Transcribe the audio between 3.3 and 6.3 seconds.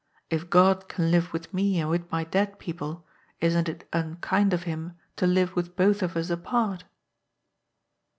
isn't it unkind of Him to live with both of